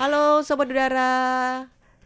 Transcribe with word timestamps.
Halo 0.00 0.40
Sobat 0.40 0.72
Udara. 0.72 1.12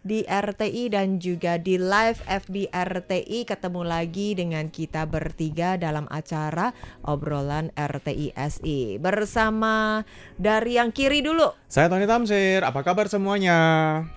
Di 0.02 0.26
RTI 0.26 0.90
dan 0.90 1.16
juga 1.22 1.62
di 1.62 1.78
live 1.78 2.18
FB 2.26 2.74
RTI 2.74 3.46
ketemu 3.46 3.86
lagi 3.86 4.34
dengan 4.34 4.66
kita 4.66 5.06
bertiga 5.06 5.78
dalam 5.78 6.10
acara 6.10 6.74
obrolan 7.06 7.70
RTI 7.72 8.34
SI 8.34 8.98
bersama 8.98 10.02
dari 10.34 10.76
yang 10.76 10.90
kiri 10.90 11.22
dulu. 11.22 11.54
Saya 11.70 11.86
Tony 11.86 12.10
Tamsir, 12.10 12.66
apa 12.66 12.82
kabar 12.82 13.06
semuanya? 13.06 13.56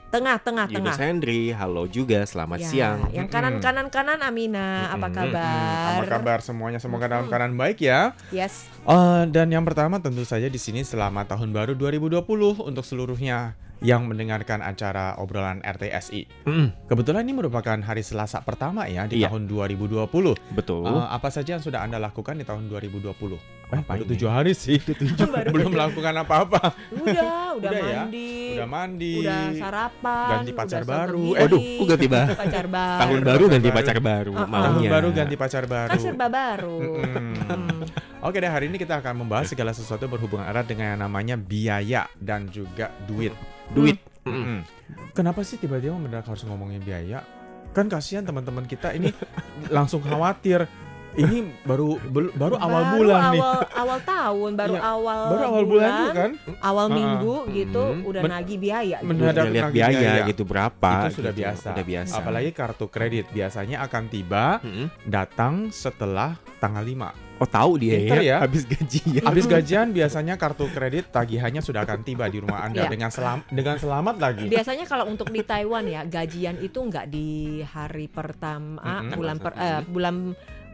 tengah 0.07 0.41
tengah 0.41 0.65
Yunus 0.71 0.97
tengah. 0.97 0.97
Hendri, 0.97 1.53
halo 1.53 1.85
juga, 1.85 2.25
selamat 2.25 2.57
Ya, 2.63 2.67
siang. 2.67 2.99
yang 3.13 3.29
kanan 3.29 3.61
kanan 3.61 3.87
kanan 3.93 4.25
Amina. 4.25 4.89
Apa 4.89 5.13
kabar? 5.13 6.01
Apa 6.01 6.03
kabar 6.09 6.39
semuanya? 6.41 6.81
Semoga 6.81 7.05
dalam 7.05 7.29
keadaan 7.29 7.53
baik 7.53 7.85
ya. 7.85 8.17
yes. 8.33 8.65
Eh, 8.89 9.23
dan 9.29 9.53
yang 9.53 9.61
pertama 9.61 10.01
tentu 10.01 10.25
saja 10.25 10.49
di 10.49 10.57
sini 10.57 10.81
selamat 10.81 11.37
tahun 11.37 11.53
baru 11.53 11.77
2020 11.77 12.25
untuk 12.65 12.81
seluruhnya 12.81 13.55
yang 13.79 14.05
mendengarkan 14.05 14.59
acara 14.59 15.13
obrolan 15.17 15.61
RTSI. 15.61 16.25
Mm, 16.45 16.67
Kebetulan 16.87 17.21
ini 17.23 17.33
merupakan 17.35 17.77
hari 17.77 18.01
Selasa 18.01 18.41
pertama 18.41 18.85
ya 18.85 19.05
di 19.05 19.21
Iya. 19.21 19.29
tahun 19.29 19.45
2020. 19.45 20.33
betul. 20.51 20.87
Eh, 20.87 21.07
apa 21.07 21.29
saja 21.29 21.55
yang 21.55 21.63
sudah 21.63 21.83
Anda 21.83 21.97
lakukan 21.97 22.37
di 22.37 22.43
tahun 22.43 22.67
2020? 22.67 23.37
Eh, 23.67 23.75
Apa 23.75 23.99
baru 23.99 24.03
ini? 24.03 24.11
tujuh 24.15 24.29
hari 24.31 24.51
sih. 24.55 24.79
Baru 24.79 25.51
Belum 25.51 25.69
melakukan 25.69 26.15
apa-apa. 26.17 26.71
udah 26.87 27.59
udah, 27.59 27.67
Udah 27.67 27.71
ya? 27.75 27.99
mandi 28.01 28.31
Udah 28.55 28.67
mandi. 28.69 29.13
udah 29.19 29.43
sarapan 29.53 30.29
ganti 30.31 30.51
pacar 30.51 30.81
udah 30.81 30.89
baru. 30.89 31.25
Eh, 31.27 31.41
Waduh, 31.43 31.59
diri, 31.59 31.75
kok 31.75 31.85
ganti 31.85 32.07
pacar 32.07 32.65
baru 32.65 32.99
Tahun 33.03 33.19
baru 33.21 33.43
ganti 33.49 33.69
pacar 33.69 33.97
baru, 33.99 34.31
ah. 34.31 34.39
Tahun 34.39 34.49
maunya. 34.49 34.89
baru 34.89 35.07
ganti 35.11 35.35
pacar 35.35 35.63
baru. 35.65 35.89
kan 35.91 35.99
serba 35.99 36.27
baru. 36.27 36.79
Hmm. 36.95 37.83
Oke 38.19 38.37
deh, 38.39 38.47
hari 38.47 38.65
ini 38.65 38.77
kita 38.77 38.97
akan 38.97 39.13
membahas 39.19 39.47
segala 39.47 39.71
sesuatu 39.71 40.07
berhubungan 40.07 40.43
erat 40.43 40.63
dengan 40.63 40.95
yang 40.95 41.01
namanya 41.01 41.35
biaya 41.35 42.07
dan 42.15 42.47
juga 42.47 42.87
duit. 43.03 43.35
duit. 43.69 43.99
Mm. 44.23 44.31
Mm-mm. 44.33 44.59
Kenapa 45.11 45.39
sih 45.41 45.55
tiba-tiba 45.55 45.93
mendadak 45.93 46.25
harus 46.25 46.43
ngomongin 46.43 46.79
biaya? 46.79 47.23
Kan 47.71 47.87
kasihan 47.87 48.23
teman-teman 48.23 48.63
kita 48.63 48.91
ini 48.91 49.11
langsung 49.69 49.99
khawatir. 49.99 50.67
Ini 51.09 51.37
baru 51.63 51.97
baru 52.31 52.55
awal 52.57 52.83
bulan 52.93 53.21
nih. 53.31 53.39
awal, 53.39 53.59
awal 53.73 53.99
tahun 54.01 54.51
baru 54.53 54.75
Iya, 54.75 54.81
awal 54.83 55.21
Baru 55.27 55.43
awal 55.45 55.63
bulan 55.65 55.89
tuh 55.89 56.09
kan? 56.11 56.31
awal 56.59 56.85
minggu 56.89 57.35
gitu 57.49 57.83
Hmm. 57.87 58.05
udah 58.05 58.21
Men- 58.21 58.33
nagih 58.35 58.57
biaya 58.57 58.97
gitu. 58.97 59.07
mendadak 59.07 59.33
Udah 59.39 59.45
lihat 59.49 59.71
biaya, 59.71 59.97
biaya. 59.97 60.23
gitu 60.25 60.43
berapa. 60.43 60.91
Itu 61.01 61.09
sudah 61.17 61.31
gitu. 61.31 61.41
biasa. 61.41 61.67
Udah 61.71 61.85
biasa. 61.85 62.13
Apalagi 62.17 62.49
kartu 62.51 62.85
kredit 62.87 63.25
biasanya 63.29 63.77
akan 63.81 64.03
tiba 64.07 64.45
Mm-mm. 64.59 64.87
datang 65.03 65.53
setelah 65.69 66.31
tanggal 66.57 66.83
5. 66.83 67.09
Oh 67.37 67.45
tahu 67.45 67.77
dia 67.77 68.01
Pinter 68.01 68.17
ya. 68.19 68.25
ya, 68.27 68.37
habis 68.41 68.65
gajian. 68.65 69.21
Habis 69.23 69.45
gajian 69.45 69.87
biasanya 69.89 70.35
kartu 70.35 70.65
kredit 70.67 71.05
tagihannya 71.07 71.61
sudah 71.61 71.81
akan 71.81 72.01
tiba 72.01 72.25
di 72.25 72.37
rumah 72.37 72.61
Anda 72.61 72.81
Iya. 72.85 72.89
dengan 72.89 73.09
selam 73.09 73.45
dengan 73.47 73.77
selamat 73.77 74.15
lagi. 74.17 74.45
Biasanya 74.47 74.85
kalau 74.85 75.05
untuk 75.05 75.29
di 75.29 75.41
Taiwan 75.41 75.85
ya 75.85 76.01
gajian 76.03 76.57
itu 76.57 76.77
nggak 76.79 77.05
di 77.07 77.29
hari 77.63 78.05
pertama 78.07 78.81
Mm-mm. 78.81 79.13
bulan 79.13 79.37
per, 79.37 79.53
eh, 79.53 79.81
bulan 79.83 80.15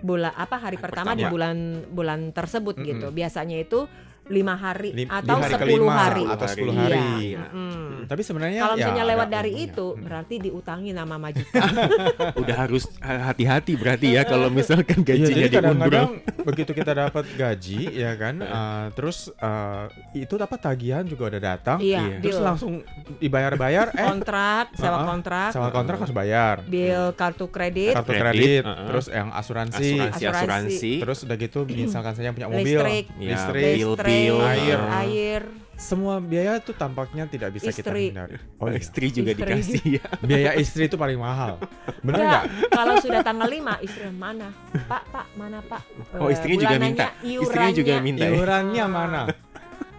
bulan 0.04 0.36
apa 0.36 0.60
hari 0.60 0.76
pertama 0.76 1.16
di 1.16 1.24
pertama. 1.24 1.32
bulan 1.32 1.58
bulan 1.88 2.20
tersebut 2.36 2.76
Mm-mm. 2.76 2.88
gitu. 2.92 3.08
Biasanya 3.16 3.58
itu 3.58 3.88
lima 4.26 4.56
hari 4.56 4.90
Lim- 4.94 5.10
atau 5.10 5.36
hari 5.36 5.52
sepuluh 5.54 5.84
kelima 5.84 5.94
hari. 6.00 6.24
atau 6.26 6.46
10 6.46 6.64
Iya. 6.64 6.80
hari. 6.80 7.08
mm-mm. 7.36 7.82
Tapi 8.04 8.22
sebenarnya 8.22 8.60
Kalau 8.62 8.72
ya 8.72 8.80
misalnya 8.80 9.04
lewat 9.06 9.26
ada 9.26 9.34
dari 9.34 9.52
untungnya. 9.54 9.74
itu 9.74 9.86
berarti 9.98 10.36
diutangi 10.40 10.92
nama 10.92 11.16
majikan. 11.18 11.70
Udah 12.42 12.56
harus 12.58 12.84
hati-hati 13.00 13.74
berarti 13.74 14.08
ya 14.10 14.24
kalau 14.24 14.48
misalkan 14.50 15.02
Iya, 15.02 15.08
gajinya 15.10 15.28
jadi 15.34 15.50
kadang-kadang 15.50 16.10
diundur. 16.14 16.44
begitu 16.44 16.72
kita 16.74 16.92
dapat 16.94 17.26
gaji 17.34 17.80
ya 17.94 18.12
kan, 18.14 18.36
eh, 18.38 18.86
terus 18.94 19.18
eh, 19.34 19.86
itu 20.18 20.36
dapat 20.36 20.60
tagihan 20.62 21.04
juga 21.04 21.24
udah 21.30 21.42
datang, 21.42 21.78
iya, 21.80 22.00
terus 22.14 22.20
bill 22.22 22.40
langsung 22.42 22.74
dibayar-bayar, 23.18 23.92
eh 23.94 24.04
kontrak, 24.04 24.66
sewa 24.74 25.00
kontrak, 25.06 25.50
sama 25.52 25.70
kontrak 25.70 25.98
harus 25.98 26.14
bayar, 26.14 26.56
bill 26.64 27.12
kartu 27.14 27.48
kredit, 27.48 27.94
kartu 27.94 28.12
Kredit, 28.14 28.24
kredit, 28.24 28.64
uh-uh. 28.64 28.88
terus 28.88 29.06
yang 29.10 29.30
asuransi, 29.32 29.90
Asuransi, 30.02 30.26
asuransi. 30.28 30.92
terus 31.00 31.20
udah 31.22 31.36
gitu 31.38 31.60
misalkan 31.66 32.14
saya 32.14 32.32
punya 32.32 32.48
mobil, 32.48 32.78
listrik, 32.78 33.06
Ya, 33.16 33.30
listrik, 33.34 33.64
bill, 33.74 33.90
listrik, 33.94 34.13
bill, 34.14 34.38
air. 34.42 34.80
air. 35.02 35.42
semua 35.74 36.16
biaya 36.18 36.58
itu 36.58 36.72
tampaknya 36.72 37.26
tidak 37.26 37.50
bisa 37.52 37.68
kita 37.68 37.90
Istri. 37.90 38.04
hindari. 38.08 38.38
Oh, 38.56 38.70
iya. 38.70 38.78
istri 38.78 39.10
juga 39.10 39.32
Istri 39.32 39.42
dikasih 39.44 39.84
ya. 39.92 40.06
biaya 40.30 40.52
istri 40.56 40.86
itu 40.86 40.96
paling 40.96 41.18
mahal, 41.18 41.60
Enggak, 42.00 42.24
nggak? 42.24 42.44
kalau 42.70 42.94
sudah 42.98 43.20
tanggal 43.20 43.50
5 43.50 43.82
istri 43.82 44.08
mana? 44.08 44.54
Pak, 44.86 45.04
Pak, 45.10 45.26
mana 45.34 45.60
Pak? 45.62 45.82
Oh, 46.16 46.30
Eh, 46.30 46.32
istrinya 46.32 46.62
juga 46.62 46.78
minta. 46.78 47.08
Istrinya 47.20 47.74
juga 47.74 47.90
iurannya. 47.92 48.06
minta 48.06 48.24
ya. 48.24 48.32
Iurannya 48.32 48.86
mana? 48.88 49.22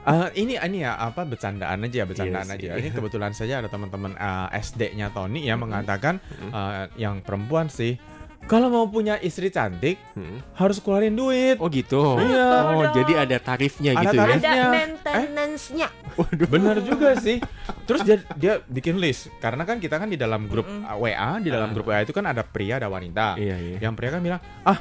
Eh, 0.04 0.28
ini 0.40 0.54
ini 0.56 0.78
ya 0.78 0.94
apa 0.96 1.20
bercandaan 1.22 1.78
aja 1.80 1.96
ya 1.96 2.06
bercandaan 2.06 2.46
Iya 2.46 2.54
sih. 2.54 2.64
aja. 2.64 2.70
Ini 2.78 2.88
kebetulan 2.90 3.32
saja 3.32 3.54
ada 3.58 3.68
teman-teman 3.68 4.12
eh, 4.14 4.48
SD-nya 4.56 5.10
Tony 5.10 5.42
yang 5.42 5.58
mengatakan 5.58 6.16
eh, 6.40 6.86
yang 6.96 7.20
perempuan 7.20 7.66
sih 7.66 7.98
kalau 8.44 8.68
mau 8.68 8.84
punya 8.86 9.16
istri 9.18 9.48
cantik 9.48 9.96
Mm. 10.12 10.38
harus 10.54 10.78
keluarin 10.78 11.12
duit. 11.12 11.56
Oh 11.56 11.66
gitu. 11.66 12.18
Iya. 12.18 12.48
Oh, 12.70 12.80
Betul. 12.80 12.94
jadi 12.96 13.12
ada 13.24 13.36
tarifnya 13.38 13.92
Ada 13.92 14.02
gitu 14.04 14.16
tarif. 14.16 14.34
ya. 14.34 14.38
Ada 14.44 14.52
Eh? 14.54 14.70
maintenance-nya. 14.70 15.88
Waduh. 16.14 16.48
Bener 16.48 16.76
juga 16.80 17.08
sih. 17.16 17.38
Terus 17.84 18.00
dia 18.02 18.16
dia 18.34 18.54
bikin 18.62 18.96
list 18.96 19.32
karena 19.38 19.62
kan 19.62 19.76
kita 19.78 19.96
kan 19.96 20.06
di 20.06 20.16
dalam 20.16 20.44
grup 20.44 20.64
Mm-mm. 20.64 20.84
uh, 20.84 20.96
WA 20.96 21.38
di 21.38 21.48
dalam 21.48 21.70
Ah. 21.70 21.74
grup 21.74 21.86
WA 21.88 22.00
itu 22.00 22.12
kan 22.12 22.24
ada 22.24 22.42
pria 22.42 22.76
ada 22.76 22.86
wanita. 22.86 23.34
Iya, 23.36 23.56
iya. 23.56 23.76
Yang 23.80 23.92
pria 23.96 24.10
kan 24.10 24.20
bilang 24.20 24.40
ah 24.62 24.78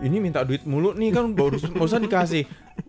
ini 0.00 0.18
minta 0.18 0.42
duit 0.42 0.64
mulu 0.64 0.92
nih 0.92 1.10
kan 1.10 1.30
baru 1.30 1.56
barusan 1.70 2.02
dikasih. 2.02 2.42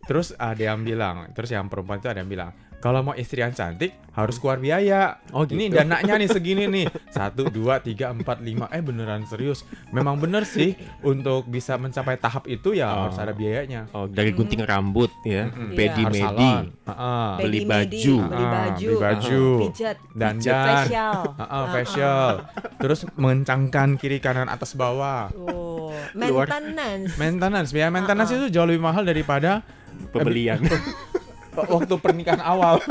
Terus 0.03 0.31
ada 0.33 0.57
yang 0.63 0.81
bilang, 0.81 1.29
terus 1.31 1.51
yang 1.51 1.67
perempuan 1.67 1.99
itu 1.99 2.07
ada 2.07 2.19
yang 2.19 2.27
bilang 2.27 2.51
kalau 2.83 2.99
mau 2.99 3.15
istri 3.15 3.39
yang 3.39 3.55
cantik 3.55 3.95
harus 4.11 4.35
keluar 4.35 4.59
biaya. 4.59 5.23
Oh, 5.31 5.41
Ini 5.41 5.71
gitu. 5.71 5.79
dananya 5.79 6.19
nih 6.19 6.27
segini 6.27 6.67
nih. 6.67 6.85
Satu, 7.09 7.47
dua, 7.47 7.79
tiga, 7.79 8.11
empat, 8.11 8.43
lima. 8.43 8.67
Eh 8.69 8.83
beneran 8.83 9.23
serius. 9.23 9.63
Memang 9.89 10.19
bener 10.19 10.43
sih 10.43 10.75
untuk 10.99 11.47
bisa 11.47 11.79
mencapai 11.79 12.19
tahap 12.19 12.43
itu 12.45 12.75
ya 12.75 12.91
Oh. 12.91 13.07
harus 13.07 13.17
ada 13.17 13.31
biayanya. 13.31 13.87
Oh, 13.89 14.05
dari 14.05 14.29
gunting 14.29 14.61
rambut 14.61 15.07
ya, 15.23 15.47
Mm-mm. 15.47 15.73
pedi 15.73 16.03
Iya. 16.03 16.05
Harus 16.05 16.13
medi. 16.13 16.21
salon. 16.43 16.65
Heeh. 16.83 17.29
Beli 17.39 17.57
Pedi 17.57 17.65
baju. 17.65 18.15
beli 18.19 18.43
Ah, 18.43 18.51
baju, 18.51 18.89
beli 18.91 19.01
baju. 19.01 19.43
pijat, 19.63 19.97
Dandan. 20.11 20.65
facial. 20.67 21.19
Heeh, 21.39 21.63
facial. 21.71 22.29
Terus 22.77 22.99
mengencangkan 23.15 23.89
kiri 23.95 24.19
kanan 24.19 24.51
atas 24.51 24.75
bawah. 24.75 25.31
Oh, 25.33 25.95
maintenance. 26.13 27.15
Maintenance, 27.15 27.69
biaya 27.71 27.87
maintenance 27.87 28.29
ah. 28.29 28.37
itu 28.37 28.51
jauh 28.51 28.67
lebih 28.67 28.83
mahal 28.83 29.07
daripada 29.07 29.63
Pembelian. 30.09 30.57
waktu 31.55 31.93
pernikahan 31.97 32.39
awal. 32.39 32.81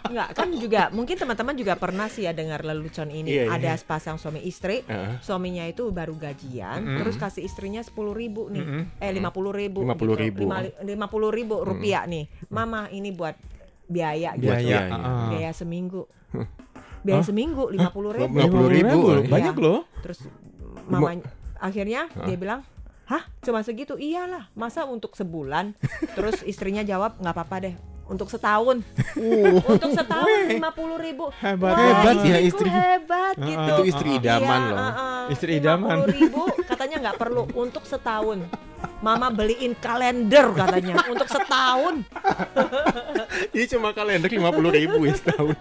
Enggak, 0.00 0.28
kan 0.34 0.48
juga 0.50 0.82
mungkin 0.90 1.14
teman-teman 1.14 1.54
juga 1.54 1.78
pernah 1.78 2.10
sih 2.10 2.26
ya 2.26 2.34
dengar 2.34 2.60
lelucon 2.60 3.08
ini. 3.08 3.30
Iya, 3.30 3.44
iya. 3.46 3.54
Ada 3.54 3.78
sepasang 3.78 4.18
suami 4.18 4.42
istri, 4.42 4.82
Heeh. 4.82 5.22
suaminya 5.22 5.62
itu 5.62 5.86
baru 5.90 6.18
gajian, 6.18 6.82
Mm-mm. 6.82 6.98
terus 6.98 7.14
kasih 7.14 7.46
istrinya 7.46 7.78
sepuluh 7.78 8.10
ribu 8.10 8.50
nih, 8.50 8.58
Mm-mm. 8.58 8.82
eh 8.98 9.10
lima 9.12 9.30
puluh 9.30 9.54
ribu, 9.54 9.86
50.000. 9.86 10.82
lima 10.82 11.06
puluh 11.06 11.30
ribu 11.30 11.62
rupiah 11.62 12.10
nih, 12.10 12.26
mama 12.48 12.90
ini 12.90 13.14
buat 13.14 13.38
biaya 13.86 14.34
gitu, 14.34 14.50
Biaya. 14.50 14.58
iya, 14.58 14.80
iya. 14.82 14.90
heeh. 14.90 15.26
biaya 15.30 15.50
seminggu, 15.52 16.02
biaya 17.02 17.22
Hah? 17.22 17.26
seminggu 17.26 17.62
lima 17.70 17.90
puluh 17.90 18.10
ribu, 18.10 18.34
50.000. 18.34 19.30
Banyak 19.30 19.54
Iya. 19.54 19.62
loh. 19.62 19.80
terus 20.00 20.26
mamanya 20.86 21.22
akhirnya 21.56 22.08
Hah? 22.08 22.26
dia 22.26 22.34
bilang, 22.34 22.60
hah 23.04 23.22
cuma 23.40 23.62
segitu, 23.62 23.94
iyalah, 23.94 24.50
masa 24.54 24.86
untuk 24.86 25.14
sebulan, 25.14 25.76
terus 26.18 26.42
istrinya 26.42 26.82
jawab 26.82 27.14
nggak 27.16 27.34
apa-apa 27.36 27.56
deh. 27.60 27.74
Untuk 28.10 28.26
setahun, 28.26 28.82
untuk 29.70 29.90
setahun 29.94 30.50
lima 30.50 30.74
puluh 30.74 30.98
ribu, 30.98 31.30
Hebat. 31.38 31.78
Wah, 31.78 31.78
Hebat 31.78 32.16
ya 32.26 32.42
istriku 32.42 32.66
istri. 32.66 32.68
hebat 32.74 33.34
Heeh. 33.38 33.46
gitu. 33.46 33.70
Itu 33.70 33.82
istri 33.86 34.08
idaman 34.18 34.60
loh. 34.66 34.80
Istri 35.30 35.50
idaman. 35.62 35.96
ribu 36.10 36.42
katanya 36.66 36.96
nggak 37.06 37.16
perlu 37.22 37.46
untuk 37.54 37.86
setahun. 37.86 38.50
Mama 39.00 39.28
beliin 39.28 39.72
kalender 39.74 40.52
katanya 40.52 41.00
untuk 41.12 41.24
setahun. 41.24 42.04
Ini 43.56 43.64
cuma 43.68 43.90
kalender 43.90 44.28
50 44.28 44.44
ribu 44.74 44.98
ya 45.02 45.14
setahun. 45.14 45.56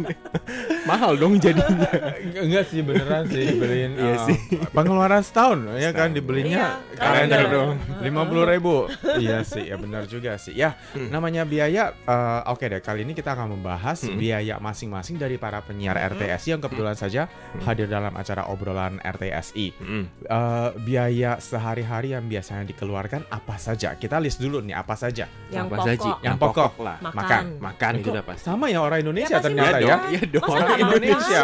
Mahal 0.84 1.16
dong 1.16 1.38
jadinya. 1.38 1.88
Enggak 2.36 2.68
sih 2.68 2.82
beneran 2.82 3.24
sih 3.26 3.56
beliin 3.56 3.96
Iya 3.96 4.16
uh, 4.16 4.26
sih. 4.26 4.38
pengeluaran 4.72 5.22
setahun 5.22 5.60
ya 5.76 5.92
kan 5.92 6.12
dibelinya 6.12 6.80
Iya, 6.90 6.98
kalender 7.00 7.42
dong 7.48 7.72
lima 8.00 8.24
puluh 8.24 8.44
ribu 8.44 8.76
iya 9.18 9.42
sih 9.42 9.66
ya 9.66 9.76
benar 9.76 10.06
juga 10.06 10.36
sih 10.36 10.52
ya 10.52 10.76
namanya 11.10 11.44
biaya 11.44 11.96
uh, 12.04 12.44
oke 12.48 12.64
deh 12.64 12.80
kali 12.80 13.04
ini 13.04 13.14
kita 13.14 13.34
akan 13.34 13.56
membahas 13.56 14.02
Hmm. 14.02 14.16
biaya 14.16 14.58
masing-masing 14.58 15.16
dari 15.16 15.36
para 15.36 15.60
penyiar 15.60 15.94
RTSI 15.96 16.56
yang 16.56 16.62
kebetulan 16.62 16.96
saja 16.96 17.28
hadir 17.62 17.86
dalam 17.86 18.14
acara 18.14 18.48
obrolan 18.48 18.98
RTSI 19.00 19.72
Mm. 19.80 20.06
Uh, 20.26 20.70
biaya 20.78 21.38
sehari-hari 21.38 22.12
yang 22.12 22.26
biasanya 22.26 22.66
dikeluarkan 22.66 23.29
apa 23.30 23.56
saja 23.56 23.94
kita 23.94 24.18
list 24.18 24.38
dulu 24.38 24.60
nih 24.60 24.74
apa 24.74 24.94
saja 24.94 25.30
Yang 25.48 25.66
Apa 25.66 25.76
pokok. 25.76 25.86
saja? 25.86 26.10
Yang 26.20 26.36
pokok. 26.38 26.72
lah. 26.80 26.98
Makan. 27.00 27.14
makan 27.14 27.44
Makan 27.60 27.92
itu 27.96 28.08
udah 28.10 28.24
pasti. 28.24 28.44
sama 28.44 28.66
ya 28.68 28.80
orang 28.80 29.00
Indonesia 29.00 29.32
Ya, 29.32 29.40
ternyata 29.40 29.70
makan. 29.72 29.82
ya 29.84 29.96
Iya 30.10 30.22
dong. 30.28 30.42
Masa 30.42 30.50
orang 30.52 30.66
makan? 30.68 30.82
Indonesia 30.84 31.42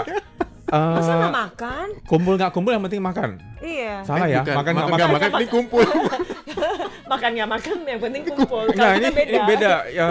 Uh, 0.66 0.98
Masa 0.98 1.12
nggak 1.14 1.36
makan? 1.36 1.88
kumpul 2.04 2.34
nggak 2.36 2.50
kumpul 2.50 2.74
yang 2.74 2.82
penting 2.82 2.98
makan 3.00 3.38
Iya. 3.60 4.02
salah 4.02 4.26
Eh, 4.26 4.34
ya 4.34 4.42
bukan. 4.42 4.56
makan 4.56 4.72
nggak 4.72 4.88
makan 4.88 4.98
makan 4.98 5.10
makan 5.30 5.30
dikumpul. 5.40 5.82
makan 5.86 6.20
nggak 7.06 7.50
makan 7.50 7.78
yang 7.86 8.00
penting 8.02 8.22
kumpul. 8.25 8.66
Nah 8.74 8.98
ini 8.98 9.07
beda. 9.13 9.30
ini 9.30 9.40
beda. 9.46 9.74
Ya, 9.88 10.06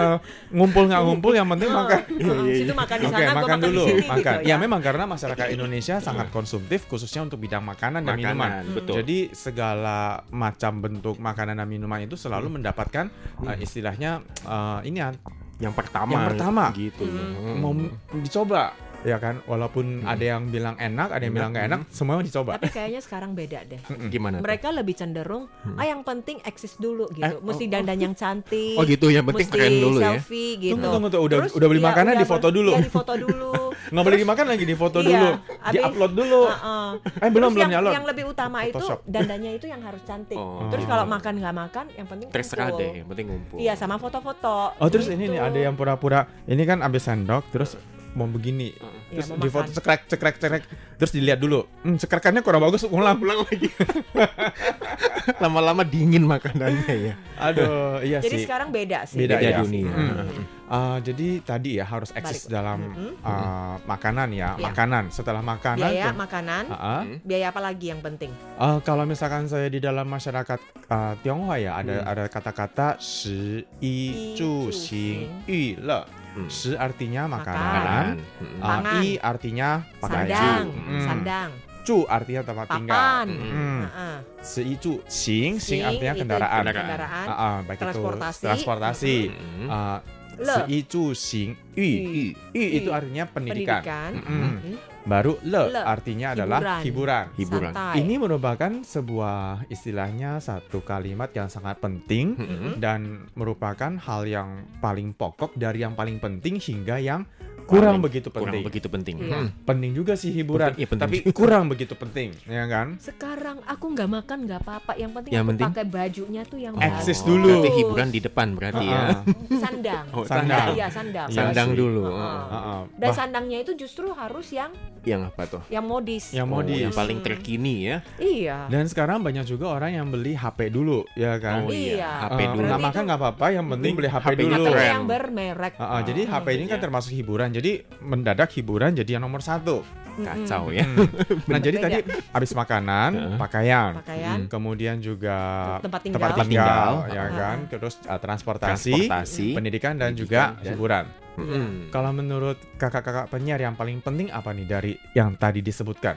ngumpul 0.49 0.83
nggak 0.87 1.01
ngumpul 1.03 1.31
yang 1.35 1.47
penting 1.51 1.69
Oh, 1.69 1.83
makan. 1.83 2.01
oh, 2.07 2.45
situ 2.47 2.73
makan 2.73 2.95
di 2.95 3.05
Oke, 3.05 3.11
sana, 3.11 3.19
gua 3.19 3.35
makan 3.35 3.43
makan 3.43 3.59
dulu, 3.59 3.83
di 3.83 3.89
sini 3.91 4.05
makan. 4.07 4.35
gitu 4.39 4.47
ya. 4.47 4.55
memang 4.55 4.79
karena 4.79 5.03
masyarakat 5.05 5.45
Indonesia 5.51 5.95
sangat 5.99 6.27
konsumtif 6.31 6.79
khususnya 6.87 7.21
untuk 7.21 7.39
bidang 7.39 7.63
makanan 7.63 8.01
dan 8.01 8.15
Makanan, 8.15 8.35
minuman. 8.35 8.51
betul. 8.71 8.93
Jadi 9.03 9.17
segala 9.31 9.97
macam 10.31 10.71
bentuk 10.79 11.15
makanan 11.19 11.59
dan 11.59 11.67
minuman 11.67 11.99
itu 12.01 12.15
selalu 12.15 12.59
mendapatkan 12.59 13.11
uh, 13.43 13.55
istilahnya 13.59 14.23
uh, 14.43 14.79
ini 14.81 14.99
ya, 14.99 15.11
Yang 15.55 15.75
pertama. 15.75 16.11
Yang 16.11 16.25
pertama. 16.35 16.63
Gitu. 16.75 17.03
Hmm. 17.07 17.59
mau 17.63 17.71
dicoba 18.11 18.75
ya 19.05 19.17
kan. 19.17 19.39
Walaupun 19.45 20.01
ada 20.03 20.19
yang 20.25 20.49
bilang 20.49 20.75
enak, 20.75 21.09
ada 21.09 21.21
yang 21.21 21.33
bilang 21.33 21.51
nggak 21.51 21.65
enak, 21.65 21.79
semuanya 21.87 22.25
dicoba. 22.25 22.57
Tapi 22.57 22.69
kayaknya 22.69 22.99
sekarang 22.99 23.31
beda 23.31 23.59
deh. 23.63 23.79
Gimana? 24.09 24.37
tuh? 24.37 24.43
Mereka 24.43 24.67
lebih 24.71 24.93
cenderung, 24.93 25.45
ah 25.71 25.85
yang 25.85 26.01
penting 26.01 26.41
eksis 26.41 26.75
dulu 26.75 27.05
gitu. 27.09 27.21
Eh, 27.23 27.37
Mesti 27.39 27.63
oh, 27.63 27.69
dandan 27.69 27.97
yang 28.01 28.13
cantik. 28.13 28.75
Oh 28.75 28.83
gitu, 28.83 29.07
yang 29.07 29.23
penting 29.23 29.45
mesti 29.45 29.55
keren 29.55 29.73
dulu 29.77 29.97
ya. 29.97 30.17
selfie 30.17 30.51
gitu. 30.59 30.73
Tunggu, 30.73 30.87
tunggu, 30.89 31.07
tuh. 31.07 31.21
Udah- 31.21 31.39
udah 31.47 31.67
beli 31.67 31.79
iya, 31.79 31.87
makanan, 31.87 32.11
udah 32.11 32.21
difoto 32.21 32.47
ber- 32.47 32.55
dulu. 32.55 32.71
Iya, 32.71 32.81
difoto 32.83 33.13
dulu. 33.15 33.51
Nggak 33.93 34.03
boleh 34.03 34.17
dimakan 34.17 34.45
lagi 34.47 34.63
di 34.65 34.75
foto 34.75 34.97
Iya, 34.99 35.07
dulu, 35.07 35.29
habis- 35.29 35.71
di 35.71 35.77
upload 35.79 36.11
dulu. 36.11 36.41
Heeh. 36.47 36.89
Eh 37.15 37.29
belum 37.29 37.31
Terus 37.31 37.53
belum 37.53 37.61
yang, 37.61 37.71
nyalon. 37.71 37.91
yang 37.93 38.05
lebih 38.05 38.23
utama 38.25 38.57
itu 38.63 38.73
Photoshop. 38.75 38.99
dandannya 39.05 39.51
itu 39.53 39.65
yang 39.65 39.81
harus 39.81 40.01
cantik. 40.01 40.35
Oh. 40.35 40.65
Terus 40.67 40.85
kalau 40.85 41.05
makan 41.05 41.33
nggak 41.37 41.55
makan, 41.55 41.85
yang 41.93 42.07
penting 42.07 42.27
Terserah 42.27 42.69
deh, 42.71 42.89
yang 42.97 43.07
penting 43.07 43.25
ngumpul. 43.27 43.57
Iya 43.57 43.73
sama 43.75 43.95
foto-foto. 43.95 44.73
Oh 44.75 44.89
terus 44.89 45.05
ini 45.07 45.25
Gitu. 45.25 45.33
nih 45.33 45.41
ada 45.41 45.59
yang 45.59 45.73
pura-pura 45.73 46.19
ini 46.45 46.63
kan 46.63 46.79
abis 46.79 47.03
sendok 47.03 47.45
terus 47.49 47.73
mau 48.15 48.25
begini 48.25 48.71
Iya, 49.05 49.19
terus 49.19 49.27
mau 49.29 49.37
di 49.37 49.49
foto 49.49 49.69
cekrek 49.69 50.07
cekrek 50.07 50.35
cekrek 50.37 50.63
terus 50.95 51.11
dilihat 51.11 51.37
dulu 51.37 51.67
hmm, 51.83 51.95
cekrekannya 51.97 52.41
kurang 52.41 52.63
bagus 52.63 52.83
ulang 52.85 53.15
pulang 53.15 53.43
lagi. 53.43 53.67
Lama-lama 55.41 55.81
dingin 55.83 56.23
makanannya 56.23 56.93
ya. 57.03 57.13
aduh 57.35 57.99
iya 58.07 58.19
Jadi 58.19 58.35
sih 58.35 58.45
sekarang 58.45 58.69
beda 58.69 59.03
sih. 59.03 59.17
Beda 59.17 59.35
Beda 59.35 59.49
ya. 59.49 59.57
dunia. 59.59 59.91
Hmm. 59.91 60.43
Uh, 60.65 60.97
jadi 60.99 61.27
tadi 61.41 61.77
ya 61.77 61.85
harus 61.85 62.09
eksis 62.11 62.45
Balik. 62.45 62.51
dalam 62.51 62.79
Mm-mm. 62.89 63.13
uh, 63.21 63.77
makanan 63.85 64.29
ya 64.31 64.55
Iya. 64.55 64.65
makanan 64.65 65.03
setelah 65.09 65.37
makanan 65.39 65.77
Biaya 65.83 66.05
tuh- 66.09 66.17
makanan, 66.17 66.63
ah. 66.69 67.01
Hmm. 67.01 67.17
biaya 67.21 67.47
apa 67.49 67.61
lagi 67.61 67.85
yang 67.87 68.01
penting? 68.01 68.33
Uh, 68.55 68.81
kalau 68.81 69.03
misalkan 69.03 69.45
saya 69.45 69.67
di 69.67 69.77
dalam 69.77 70.07
masyarakat 70.07 70.57
uh, 70.87 71.13
Tionghoa 71.21 71.57
ya 71.59 71.71
ada 71.75 72.01
ada 72.03 72.25
kata-kata 72.25 72.97
shi 72.97 73.61
i 73.77 73.93
Yi, 74.09 74.33
zu 74.33 74.69
zu, 74.69 74.73
xing 74.73 75.29
yu 75.45 75.77
le 75.79 76.01
Hmm. 76.35 76.47
shi 76.47 76.75
artinya 76.75 77.31
makanan, 77.31 77.63
Makanan. 77.63 78.05
Hmm. 78.11 78.45
uh, 78.59 78.59
Pangan. 78.61 78.99
i 78.99 79.07
artinya 79.15 79.69
pakai 79.97 80.23
Sandang, 80.27 80.65
Hmm. 80.67 81.01
sandang, 81.01 81.51
Cu 81.81 81.97
artinya 82.03 82.41
tempat 82.41 82.67
tinggal. 82.67 82.97
Hmm. 83.23 83.81
Heeh. 83.85 84.17
Seicu, 84.41 84.93
sing, 85.05 85.57
sing 85.57 85.79
Sing 85.79 85.79
artinya 85.81 86.13
itu 86.13 86.21
kendaraan. 86.21 86.63
kendaraan. 86.65 87.25
Ah, 87.25 87.33
ah, 87.37 87.55
baik 87.61 87.77
Transportasi. 87.79 88.35
itu 88.35 88.43
transportasi. 88.43 89.17
Hmm. 89.29 89.67
Ah, 89.69 89.97
Le. 90.37 90.55
Seicu, 90.65 91.11
sing, 91.13 91.55
yu. 91.73 91.83
Yu. 91.83 92.25
Yu 92.51 92.67
itu 92.81 92.89
artinya 92.89 93.23
pendidikan. 93.25 93.81
Pendidikan. 93.81 94.11
Mm-mm. 94.19 94.51
Mhm. 94.59 94.75
Baru 95.05 95.37
le, 95.45 95.69
Le. 95.69 95.81
artinya 95.85 96.33
adalah 96.33 96.81
hiburan. 96.81 97.29
Hiburan. 97.37 97.73
Santai. 97.77 98.01
Ini 98.01 98.17
merupakan 98.17 98.71
sebuah 98.81 99.69
istilahnya 99.69 100.41
satu 100.41 100.81
kalimat 100.81 101.29
yang 101.29 101.45
sangat 101.45 101.77
penting 101.77 102.33
Hmm. 102.33 102.81
dan 102.81 103.29
merupakan 103.37 103.93
hal 104.01 104.25
yang 104.25 104.65
paling 104.81 105.13
pokok 105.13 105.53
dari 105.53 105.85
yang 105.85 105.93
paling 105.93 106.17
penting 106.17 106.57
hingga 106.57 106.97
yang 106.97 107.21
kurang 107.65 107.97
Paling- 107.97 108.03
begitu 108.03 108.27
Kurang 108.27 108.45
penting. 108.47 108.63
begitu 108.63 108.87
penting. 108.87 109.15
Iya. 109.19 109.35
Hmm. 109.35 109.49
Penting 109.61 109.91
juga 109.91 110.13
sih 110.13 110.29
hiburan, 110.29 110.69
Penting- 110.69 110.79
iya, 110.79 110.87
penting 110.87 111.03
tapi 111.03 111.17
juga. 111.19 111.33
kurang 111.33 111.63
begitu 111.65 111.93
penting, 111.93 112.29
ya 112.45 112.63
kan? 112.65 112.87
Sekarang 112.97 113.57
aku 113.63 113.85
nggak 113.89 114.09
makan 114.11 114.37
nggak 114.45 114.59
apa-apa. 114.61 114.91
Yang 114.95 115.11
penting 115.13 115.31
Yang 115.31 115.41
aku 115.41 115.49
penting- 115.51 115.67
pakai 115.69 115.85
bajunya 115.85 116.41
tuh 116.43 116.59
yang 116.59 116.73
Eksis 116.75 117.19
bagus. 117.19 117.19
dulu. 117.25 117.49
Berarti 117.51 117.69
hiburan 117.75 118.07
di 118.07 118.19
depan 118.19 118.47
berarti 118.53 118.85
ya. 118.85 119.01
Ah, 119.01 119.19
Sandang. 119.55 120.05
Oh, 120.11 120.23
Sandang. 120.23 120.67
Iya 120.71 120.87
sandang. 120.87 121.27
Iya 121.27 121.37
Sandang 121.41 121.69
sih. 121.69 121.77
dulu. 121.77 122.03
Heeh. 122.05 122.15
Oh. 122.15 122.47
ah, 122.47 122.55
ah. 122.55 122.81
Dan 122.91 123.01
Bah, 123.01 123.13
sandangnya 123.13 123.57
itu 123.59 123.71
justru 123.75 124.07
harus 124.09 124.47
yang 124.49 124.71
Yang 125.01 125.21
apa 125.29 125.43
tuh? 125.47 125.61
yang 125.67 125.85
modis. 125.85 126.29
Yang 126.31 126.47
Oh, 126.47 126.53
modis. 126.55 126.79
yang 126.79 126.93
paling 126.93 127.19
terkini 127.19 127.75
ya. 127.83 127.97
Iya. 128.17 128.57
Dan 128.67 128.85
sekarang 128.85 129.21
banyak 129.21 129.45
juga 129.45 129.69
orang 129.71 129.93
yang 129.93 130.07
beli 130.07 130.33
HP 130.33 130.69
dulu, 130.69 131.05
ya 131.13 131.37
kan? 131.37 131.63
Oh 131.63 131.69
Iya. 131.69 131.93
iya, 131.95 132.09
HP 132.23 132.39
Eh, 132.39 132.47
dulu. 132.47 132.65
Berarti 132.65 132.83
makan 132.83 133.01
nggak 133.05 133.19
apa-apa, 133.19 133.45
yang 133.51 133.65
penting 133.67 133.91
beli 133.93 134.07
HP 134.07 134.23
HP-nya 134.27 134.57
dulu. 134.57 134.65
Yang 134.75 135.03
bermerek. 135.05 135.73
Ah, 135.75 135.85
ah, 135.85 136.01
jadi 136.01 136.21
HP 136.23 136.47
ini 136.51 136.65
kan 136.65 136.77
iya. 136.77 136.83
termasuk 136.83 137.11
hiburan, 137.11 137.49
jadi 137.55 137.71
mendadak 137.99 138.51
hiburan 138.51 138.91
jadi 138.91 139.15
yang 139.15 139.23
nomor 139.23 139.39
satu. 139.39 139.79
Kacau 140.15 140.71
ya. 140.71 140.87
Hmm. 140.87 141.11
Nah 141.43 141.59
jadi 141.59 141.75
tadi 141.77 141.99
habis 142.31 142.51
makanan, 142.51 143.35
pakaian, 143.35 143.99
Pakaian. 143.99 144.47
kemudian 144.47 144.95
juga 144.99 145.35
Tempat 145.79 145.99
tinggal. 146.01 146.15
tempat 146.15 146.29
Tempat 146.31 146.47
tinggal, 146.47 146.91
ya 147.09 147.25
kan, 147.29 147.57
terus 147.67 147.95
uh, 148.01 148.15
transportasi, 148.15 148.95
Transportasi. 148.95 149.47
pendidikan 149.51 149.93
dan 149.95 150.11
Pendidikan 150.11 150.23
juga 150.23 150.41
dan- 150.55 150.71
hiburan. 150.71 151.05
Hmm. 151.35 151.91
Kalau 151.91 152.15
menurut 152.15 152.55
kakak-kakak 152.79 153.27
penyiar 153.27 153.59
yang 153.59 153.75
paling 153.75 153.99
penting 153.99 154.31
apa 154.31 154.55
nih 154.55 154.63
dari 154.63 154.93
yang 155.11 155.35
tadi 155.35 155.59
disebutkan? 155.59 156.15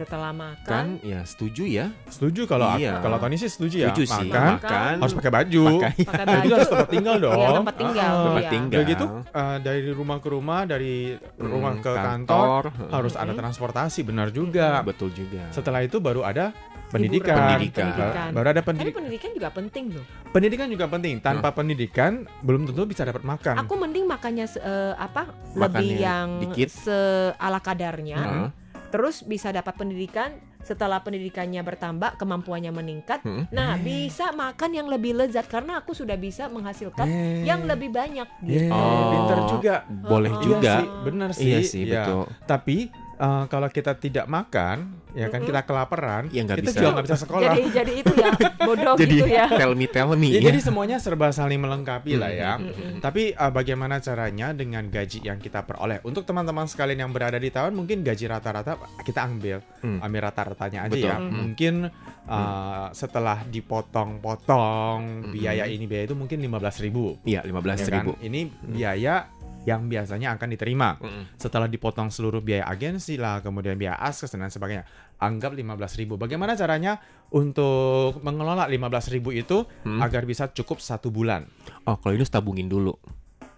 Setelah 0.00 0.32
makan. 0.32 0.64
Kan 0.64 0.86
ya 1.02 1.20
setuju 1.22 1.62
ya. 1.62 1.92
Setuju 2.06 2.48
kalau 2.48 2.72
aku- 2.72 2.80
Iya. 2.80 2.98
kalau 2.98 3.16
Tony 3.16 3.36
sih 3.36 3.46
setuju 3.46 3.76
ya. 3.78 3.88
Setuju 3.92 4.04
sih. 4.08 4.28
Makan 4.28 4.48
Makan. 4.56 4.94
harus 4.98 5.12
pakai 5.14 5.28
baju. 5.30 5.64
Pakai 5.76 5.92
pakai 6.02 6.24
baju. 6.26 6.48
harus 6.50 6.68
tempat 6.68 6.88
tinggal 6.88 7.16
dong. 7.18 7.36
Iya, 7.36 7.48
tempat 7.54 7.74
tinggal. 7.76 8.08
Ah, 8.10 8.24
Tempat 8.24 8.40
Iya. 8.40 8.50
tinggal. 8.50 8.72
Udah 8.72 8.84
gitu 8.88 9.04
uh, 9.30 9.56
dari 9.58 9.80
rumah 9.90 10.18
ke 10.18 10.28
rumah, 10.30 10.60
dari 10.64 10.94
rumah 11.36 11.72
Hmm, 11.72 11.84
ke 11.84 11.92
kantor, 11.92 12.62
kantor. 12.66 12.90
harus 12.90 13.14
ada 13.14 13.32
transportasi, 13.34 14.00
benar 14.02 14.28
juga. 14.30 14.80
Betul 14.80 15.12
juga. 15.12 15.44
Setelah 15.50 15.80
itu 15.80 16.00
baru 16.00 16.22
ada 16.22 16.56
pendidikan. 16.88 17.36
Pendidikan. 17.36 17.86
pendidikan. 17.86 18.28
Baru 18.32 18.46
ada 18.46 18.56
Tapi 18.56 18.66
pendidikan. 18.66 18.96
pendidikan 18.98 19.30
juga 19.30 19.48
penting 19.52 19.84
loh. 19.92 20.04
Pendidikan 20.30 20.66
juga 20.66 20.86
penting. 20.86 21.14
Tanpa 21.20 21.48
pendidikan 21.50 22.10
belum 22.40 22.64
tentu 22.64 22.82
bisa 22.84 23.04
dapat 23.04 23.20
makan. 23.22 23.54
Aku 23.60 23.76
mending 23.76 24.06
makannya 24.06 24.46
se- 24.46 24.58
eh, 24.58 24.94
apa 24.94 25.28
Makannya 25.52 25.60
lebih 25.76 25.88
yang 25.96 26.28
dikit. 26.40 26.70
seala 26.72 27.58
kadarnya. 27.58 28.18
Heeh. 28.18 28.48
Terus 28.90 29.22
bisa 29.22 29.50
dapat 29.50 29.74
pendidikan. 29.74 30.30
Setelah 30.60 31.00
pendidikannya 31.00 31.64
bertambah, 31.64 32.20
kemampuannya 32.20 32.68
meningkat. 32.68 33.24
Hmm. 33.24 33.48
Nah, 33.48 33.80
bisa 33.80 34.28
makan 34.30 34.76
yang 34.76 34.92
lebih 34.92 35.16
lezat 35.16 35.48
karena 35.48 35.80
aku 35.80 35.96
sudah 35.96 36.20
bisa 36.20 36.52
menghasilkan 36.52 37.08
Eh. 37.08 37.48
yang 37.48 37.64
lebih 37.64 37.88
banyak. 37.88 38.28
Gitu. 38.44 38.68
pinter 38.68 39.38
juga. 39.48 39.74
Boleh 39.88 40.28
Oh. 40.28 40.42
juga. 40.44 40.60
Iya 40.60 40.76
sih, 40.76 40.88
benar 41.00 41.30
sih. 41.32 41.44
Iya 41.48 41.58
sih, 41.64 41.82
Ya. 41.88 42.04
betul. 42.04 42.22
Tapi 42.44 42.76
eh, 43.20 43.44
kalau 43.46 43.68
kita 43.68 43.92
tidak 43.94 44.24
makan, 44.26 44.76
ya 45.12 45.28
kan 45.28 45.38
Mm-mm. 45.38 45.48
kita 45.48 45.60
kelaparan, 45.62 46.22
Ya, 46.30 46.40
nggak 46.40 46.58
kita 46.58 46.66
bisa. 46.66 46.78
juga 46.78 46.88
nggak 46.90 47.06
bisa 47.06 47.18
sekolah. 47.18 47.50
Jadi 47.50 47.62
jadi 47.70 47.92
itu 47.94 48.12
ya 48.14 48.30
bodoh 48.58 48.94
Jadi 49.02 49.12
gitu 49.12 49.26
ya. 49.28 49.46
tell 49.52 49.72
me 49.74 49.86
tell 49.86 50.10
me. 50.14 50.28
Ya, 50.28 50.38
ya. 50.38 50.48
jadi 50.48 50.58
semuanya 50.62 50.96
serba 50.96 51.28
saling 51.30 51.58
melengkapi 51.58 52.16
lah 52.16 52.30
ya. 52.30 52.52
Mm-mm. 52.56 52.98
Tapi 52.98 53.32
uh, 53.32 53.50
bagaimana 53.50 53.98
caranya 53.98 54.50
dengan 54.50 54.86
gaji 54.86 55.20
yang 55.22 55.36
kita 55.36 55.62
peroleh? 55.62 56.00
Untuk 56.00 56.24
teman-teman 56.24 56.64
sekalian 56.64 57.04
yang 57.04 57.12
berada 57.12 57.36
di 57.36 57.48
tahun 57.48 57.72
mungkin 57.72 58.00
gaji 58.00 58.24
rata-rata 58.26 58.74
kita 59.02 59.20
ambil, 59.22 59.60
Hmm. 59.80 60.00
ambil 60.00 60.20
rata-ratanya 60.22 60.80
aja 60.82 60.92
Betul. 60.92 61.06
ya. 61.06 61.16
Hmm. 61.16 61.32
Mungkin 61.34 61.74
uh, 62.26 62.86
setelah 62.92 63.44
dipotong-potong 63.44 65.00
Hmm. 65.20 65.32
biaya 65.32 65.64
ini 65.64 65.84
biaya 65.84 66.04
itu 66.04 66.14
mungkin 66.14 66.38
15.000 66.38 67.20
Iya, 67.22 67.40
15 67.42 67.76
ya 67.76 67.86
kan? 67.86 67.94
ribu. 68.00 68.12
Ini 68.18 68.40
biaya 68.62 69.14
yang 69.68 69.86
biasanya 69.86 70.36
akan 70.36 70.48
diterima. 70.56 70.96
Mm-mm. 71.00 71.36
Setelah 71.36 71.68
dipotong 71.68 72.08
seluruh 72.08 72.40
biaya 72.40 72.64
agensi 72.64 73.20
lah, 73.20 73.44
kemudian 73.44 73.76
biaya 73.76 74.00
askes 74.00 74.32
dan 74.32 74.44
lain 74.44 74.52
sebagainya, 74.52 74.84
anggap 75.20 75.52
15.000. 75.52 76.16
Bagaimana 76.16 76.56
caranya 76.56 76.96
untuk 77.30 78.24
mengelola 78.24 78.64
15.000 78.66 79.36
itu 79.36 79.68
Hmm. 79.84 80.00
agar 80.00 80.24
bisa 80.24 80.48
cukup 80.50 80.80
satu 80.80 81.12
bulan? 81.12 81.44
Oh, 81.84 81.96
kalau 82.00 82.16
ini 82.16 82.24
harus 82.24 82.32
tabungin 82.32 82.66
dulu. 82.66 82.96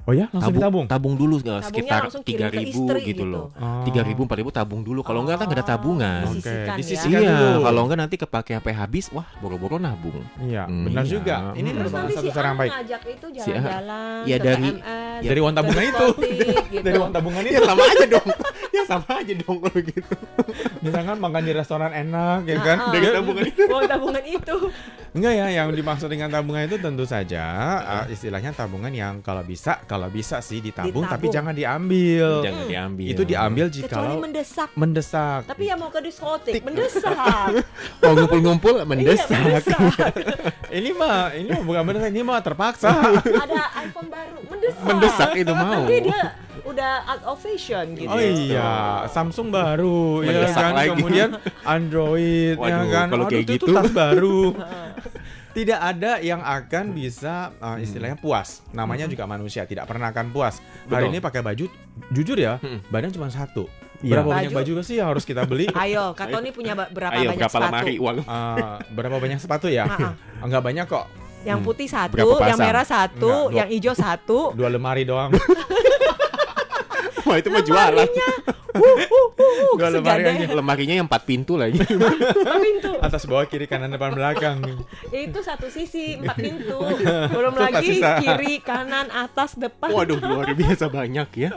Oh 0.02 0.10
ya, 0.10 0.26
langsung 0.34 0.58
ditabung. 0.58 0.84
tabung 0.90 1.14
dulu 1.14 1.38
Tabungnya 1.38 1.62
sekitar 1.62 2.02
3000 2.10 2.58
istri 2.66 2.98
gitu 3.06 3.22
gitu. 3.22 3.24
loh. 3.24 3.54
Oh. 3.54 3.86
3000 3.86 4.26
4000 4.26 4.50
tabung 4.50 4.82
dulu. 4.82 5.00
Kalau 5.00 5.22
enggak 5.22 5.38
kan 5.38 5.46
nggak 5.46 5.58
ada 5.62 5.66
tabungan. 5.68 6.26
Oke, 6.26 6.42
Disisihkan 6.42 6.66
ya. 6.66 6.74
disisihkan 6.74 7.22
Iya, 7.22 7.34
dulu. 7.38 7.60
kalau 7.62 7.80
enggak 7.86 7.98
nanti 8.02 8.16
kepake 8.18 8.50
sampai 8.52 8.74
habis, 8.74 9.06
wah 9.08 9.26
boro-boro 9.38 9.78
nabung. 9.78 10.18
Iya, 10.38 10.66
Hmm, 10.66 10.90
benar 10.90 11.06
iya. 11.06 11.12
juga. 11.12 11.36
Ini 11.54 11.70
Hmm. 11.70 11.78
Terus 11.78 11.92
nanti 11.92 12.12
satu 12.12 12.24
si 12.24 12.28
cara 12.30 12.46
yang 12.48 12.58
baik. 12.58 12.72
ngajak 12.74 13.02
itu 13.04 13.26
Si 13.32 13.38
jalan-jalan 13.48 14.22
Ya, 14.22 14.36
ke 14.36 14.42
dari- 14.42 14.72
PMS, 14.74 15.22
Dari 15.22 15.40
uang 15.40 15.54
tabungan 15.54 15.84
itu. 15.84 16.06
gitu. 16.18 16.82
Dari 16.82 16.96
uang 16.98 17.12
tabungan 17.14 17.40
Ya 17.40 17.50
itu. 17.52 17.62
sama 17.62 17.82
aja 17.84 18.06
dong. 18.08 18.26
ya 18.82 18.90
sama 18.90 19.10
aja 19.16 19.32
dong 19.32 19.58
kalau 19.58 19.80
gitu. 19.80 20.14
Misalkan 20.80 21.16
makan 21.16 21.42
di 21.42 21.52
restoran 21.52 21.90
enak 21.90 22.38
ya 22.44 22.54
Ah, 22.54 22.64
kan. 22.64 22.78
Dia- 22.92 23.14
tabungan 23.14 23.42
Uang 23.68 23.84
tabungan 23.86 24.24
itu. 24.24 24.56
Enggak 25.12 25.32
ya, 25.34 25.46
yang 25.52 25.68
dimaksud 25.68 26.08
dengan 26.08 26.28
tabungan 26.28 26.64
itu 26.64 26.76
tentu 26.76 27.04
saja 27.04 27.44
uh, 27.78 28.04
istilahnya 28.08 28.48
tabungan 28.50 28.88
yang 28.88 29.20
kalau 29.20 29.40
bisa, 29.40 29.84
kalau 29.84 30.08
bisa 30.08 30.40
sih 30.40 30.58
ditabung, 30.58 31.04
tapi 31.04 31.28
Ditabung. 31.28 31.32
jangan 31.32 31.54
diambil. 31.54 32.28
Jangan 32.42 32.64
diambil. 32.64 33.08
Itu 33.08 33.22
diambil 33.22 33.64
Kecuali 33.66 33.76
jikalau 33.84 34.16
mendesak. 34.18 34.68
mendesak. 34.72 35.40
Tapi 35.44 35.62
ya 35.64 35.76
mau 35.76 35.92
ke 35.92 36.00
diskotik, 36.00 36.64
mendesak. 36.64 37.12
mau 38.00 38.12
ngumpul-ngumpul 38.14 38.74
Iya, 38.74 38.88
mendesak. 38.88 39.36
mendesak. 39.36 40.12
ini 40.80 40.90
mah, 40.90 41.28
ini 41.32 41.48
mah 41.50 41.62
bukan 41.62 41.82
mendesak, 41.84 42.08
ini 42.08 42.22
mah 42.24 42.40
terpaksa. 42.40 42.88
Ada 43.20 43.62
iPhone 43.84 44.08
baru, 44.08 44.38
mendesak. 44.48 44.80
mendesak 44.82 45.30
itu 45.36 45.52
mau. 45.52 45.84
Tapi 45.84 45.96
dia 46.02 46.20
udah 46.62 46.92
out 47.06 47.22
of 47.26 47.36
fashion 47.38 47.94
gitu. 47.94 48.06
Oh 48.06 48.18
iya, 48.18 48.70
Samsung 49.06 49.48
baru 49.48 50.20
ya 50.20 50.48
kan, 50.48 50.72
lagi. 50.72 50.88
kemudian 50.92 51.30
Android 51.62 52.54
ya 52.54 52.78
Waduh, 52.78 52.88
kan. 52.88 53.06
kalau 53.08 53.24
Aduh, 53.24 53.32
kayak 53.32 53.44
itu, 53.44 53.52
itu 53.54 53.66
gitu. 53.66 53.72
tas 53.72 53.90
baru. 53.90 54.40
tidak 55.56 55.78
ada 55.78 56.16
yang 56.18 56.40
akan 56.40 56.92
bisa 56.92 57.52
uh, 57.56 57.76
istilahnya 57.76 58.16
puas. 58.16 58.64
Namanya 58.70 59.04
juga 59.04 59.24
manusia, 59.26 59.64
tidak 59.64 59.84
pernah 59.84 60.08
akan 60.08 60.28
puas. 60.28 60.60
Hari 60.86 61.06
Betul. 61.06 61.12
ini 61.12 61.18
pakai 61.20 61.40
baju, 61.42 61.64
jujur 62.08 62.36
ya, 62.36 62.56
Mm-mm. 62.56 62.80
badan 62.88 63.10
cuma 63.10 63.28
satu. 63.28 63.68
Iya. 64.00 64.18
Berapa 64.18 64.28
banyak 64.34 64.50
Baju- 64.50 64.74
baju 64.74 64.82
sih 64.82 64.96
yang 64.96 65.08
harus 65.08 65.22
kita 65.22 65.44
beli? 65.44 65.68
Ayo, 65.78 66.10
Kak 66.12 66.26
Tony 66.26 66.50
punya 66.50 66.74
berapa 66.74 67.14
Ayo 67.14 67.30
banyak 67.30 67.38
berapa 67.38 67.54
sepatu? 67.54 67.68
lemari 67.70 67.94
uang? 67.96 68.16
Uh, 68.22 68.76
berapa 68.90 69.16
banyak 69.16 69.38
sepatu 69.38 69.66
ya? 69.68 69.84
Enggak 70.44 70.62
banyak 70.62 70.86
kok. 70.86 71.06
Yang 71.42 71.58
Hmm. 71.58 71.68
putih 71.68 71.88
satu, 71.90 72.26
yang 72.40 72.54
merah 72.56 72.86
satu, 72.86 73.30
Enggak, 73.30 73.50
dua. 73.50 73.58
yang 73.58 73.68
hijau 73.68 73.94
satu. 73.94 74.38
Dua 74.54 74.68
lemari 74.70 75.02
doang. 75.02 75.30
Wah 77.32 77.40
itu 77.40 77.48
mah 77.48 77.64
jualan. 77.64 78.08
Dua 79.76 79.88
lemari 79.92 80.22
aja. 80.26 80.46
Lemarinya 80.52 80.94
yang 80.98 81.06
empat 81.08 81.22
pintu 81.28 81.56
lagi. 81.60 81.78
pintu. 81.78 82.92
Atas 83.00 83.28
bawah 83.28 83.44
kiri 83.46 83.68
kanan 83.68 83.92
depan 83.92 84.16
belakang. 84.16 84.62
Itu 85.12 85.40
satu 85.44 85.68
sisi 85.68 86.16
empat 86.18 86.36
pintu. 86.38 86.78
Belum 87.32 87.52
Itu 87.56 87.62
lagi 87.62 87.88
sisa. 87.98 88.18
kiri, 88.20 88.60
kanan, 88.64 89.12
atas, 89.12 89.56
depan. 89.56 89.92
Waduh 89.92 90.18
luar 90.18 90.52
biasa 90.56 90.88
banyak 90.88 91.28
ya. 91.36 91.50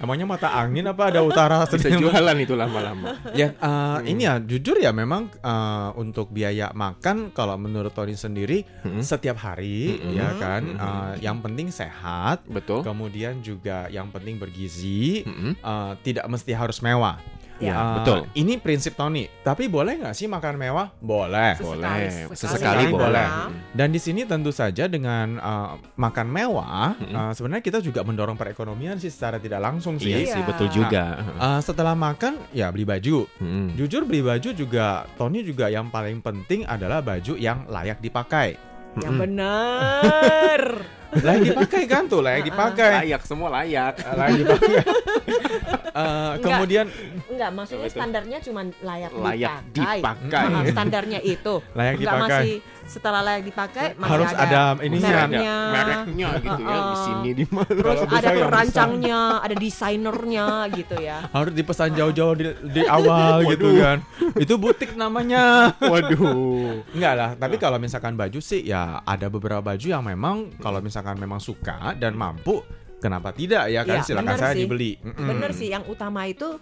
Emangnya 0.00 0.26
mata 0.26 0.48
angin 0.56 0.88
apa 0.88 1.12
ada 1.12 1.20
utara? 1.22 1.64
Bisa 1.68 1.88
jualan 1.92 2.36
itu 2.38 2.54
lama-lama. 2.56 3.18
Ya, 3.32 3.56
uh, 3.58 4.00
ini 4.04 4.24
ya 4.28 4.38
jujur 4.38 4.78
ya 4.78 4.94
memang 4.94 5.32
uh, 5.42 5.90
untuk 5.98 6.30
biaya 6.30 6.70
makan 6.72 7.32
kalau 7.34 7.56
menurut 7.58 7.90
Tony 7.92 8.14
sendiri 8.16 8.64
Mm-mm. 8.84 9.02
setiap 9.02 9.40
hari 9.40 9.98
Mm-mm. 9.98 10.14
ya 10.14 10.28
kan 10.38 10.62
uh, 10.78 11.12
yang 11.18 11.42
penting 11.42 11.68
sehat, 11.72 12.44
Betul. 12.46 12.84
kemudian 12.86 13.40
juga 13.42 13.88
yang 13.90 14.08
penting 14.14 14.38
bergizi, 14.38 15.26
uh, 15.64 15.96
tidak 16.04 16.28
mesti 16.28 16.52
harus 16.62 16.78
mewah. 16.78 17.18
Ya, 17.62 17.78
Uh, 17.78 18.02
betul. 18.02 18.18
Ini 18.34 18.58
prinsip 18.58 18.98
Tony. 18.98 19.30
Tapi 19.40 19.70
boleh 19.70 19.94
nggak 19.94 20.18
sih 20.18 20.26
makan 20.26 20.58
mewah? 20.58 20.90
Boleh. 20.98 21.54
Sesekali, 21.54 21.78
Boleh. 21.78 22.02
sesekali 22.34 22.34
Sesekali 22.34 22.84
boleh. 22.90 22.98
boleh. 22.98 23.26
Dan 23.70 23.88
di 23.88 24.00
sini 24.02 24.26
tentu 24.26 24.50
saja 24.50 24.90
dengan 24.90 25.38
uh, 25.38 25.78
makan 25.94 26.26
mewah, 26.26 26.98
uh, 26.98 27.30
sebenarnya 27.30 27.62
kita 27.62 27.78
juga 27.78 28.02
mendorong 28.02 28.34
perekonomian 28.34 28.98
sih 28.98 29.14
secara 29.14 29.38
tidak 29.38 29.62
langsung 29.62 29.94
Iya 29.94 30.02
sih. 30.02 30.26
sih 30.26 30.42
Iya. 30.42 30.48
betul 30.48 30.68
juga. 30.74 31.04
Uh, 31.38 31.60
setelah 31.62 31.94
makan 31.94 32.34
ya 32.50 32.66
beli 32.66 32.82
baju. 32.82 33.30
Mm. 33.38 33.78
Jujur 33.78 34.02
beli 34.02 34.26
baju 34.26 34.48
juga 34.50 34.86
Tony 35.14 35.46
juga 35.46 35.70
yang 35.70 35.86
paling 35.86 36.18
penting 36.18 36.66
adalah 36.66 36.98
baju 36.98 37.38
yang 37.38 37.62
layak 37.70 38.02
dipakai. 38.02 38.58
Yang 38.98 39.06
Mm-mm. 39.06 39.22
benar. 39.22 40.60
Layak 41.12 41.40
dipakai 41.44 41.82
kan 41.84 42.02
tuh, 42.06 42.20
layak 42.20 42.42
dipakai. 42.46 43.04
Layak 43.04 43.22
semua 43.22 43.48
layak. 43.52 43.94
layak 44.00 44.36
dipakai. 44.38 44.72
Eh, 45.92 46.00
Enggak. 46.00 46.40
kemudian 46.40 46.86
Enggak, 47.28 47.50
maksudnya 47.52 47.84
standarnya 47.84 48.38
cuma 48.40 48.64
layak, 48.80 49.12
Layak 49.12 49.60
dipakai. 49.76 50.00
dipakai. 50.00 50.40
Ah, 50.48 50.64
standarnya 50.64 51.20
itu. 51.20 51.54
layak 51.76 51.94
Enggak 52.00 52.14
dipakai. 52.16 52.32
masih 52.32 52.54
setelah 52.82 53.20
layak 53.20 53.42
dipakai 53.44 53.86
masih 53.94 54.08
Harus 54.08 54.30
ada 54.32 54.60
ininya. 54.80 55.08
mereknya. 55.28 55.56
mereknya 55.68 56.28
gitu 56.40 56.62
ya 56.64 56.78
di 56.80 56.96
sini 56.98 57.30
di 57.36 57.44
mana. 57.44 57.72
Terus 57.76 58.00
ada 58.08 58.30
perancangnya, 58.32 59.20
ada 59.38 59.54
desainernya 59.54 60.46
gitu 60.72 60.96
ya. 60.96 61.18
Harus 61.28 61.52
dipesan 61.52 61.90
jauh-jauh 61.92 62.34
di, 62.36 62.44
di 62.72 62.82
awal 62.88 63.44
gitu 63.46 63.68
kan. 63.76 63.98
Itu 64.40 64.54
butik 64.56 64.96
namanya. 64.96 65.76
Waduh. 65.76 66.88
Enggak 66.88 67.14
lah, 67.14 67.30
tapi 67.36 67.60
kalau 67.60 67.76
misalkan 67.76 68.16
baju 68.16 68.40
sih 68.40 68.64
ya 68.64 69.04
ada 69.04 69.28
beberapa 69.28 69.60
baju 69.60 69.84
yang 69.84 70.00
memang 70.00 70.56
kalau 70.56 70.80
misalkan 70.80 71.01
memang 71.12 71.38
suka 71.38 71.92
dan 71.92 72.14
mampu, 72.14 72.62
kenapa 72.96 73.30
tidak 73.30 73.66
ya 73.66 73.82
kan 73.82 73.98
Iya, 73.98 74.06
silakan 74.06 74.36
saya 74.36 74.54
sih. 74.54 74.62
dibeli. 74.62 74.94
Bener 75.02 75.50
sih, 75.50 75.68
yang 75.68 75.82
utama 75.84 76.22
itu 76.24 76.58